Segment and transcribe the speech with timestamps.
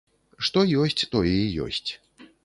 [0.47, 1.89] Што ёсць, тое і ёсць.